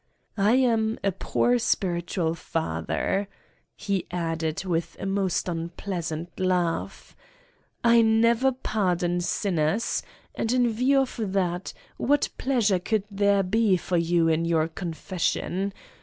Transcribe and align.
""I 0.35 0.53
am 0.55 0.97
a 1.03 1.11
poor 1.11 1.59
spiritual 1.59 2.33
father/' 2.33 3.27
he 3.75 4.07
added 4.09 4.65
with 4.65 4.97
a 4.99 5.05
most 5.05 5.47
unpleasant 5.47 6.39
laugh: 6.39 7.15
"I 7.83 8.01
never 8.01 8.51
pardon 8.51 9.19
sinners 9.21 10.01
and, 10.33 10.51
in 10.51 10.73
view 10.73 11.01
of 11.01 11.19
that, 11.33 11.71
what 11.97 12.29
pleasure 12.39 12.79
could 12.79 13.03
there 13.11 13.43
be 13.43 13.77
for 13.77 13.97
you 13.97 14.27
in 14.27 14.43
your 14.43 14.67
confession. 14.67 15.71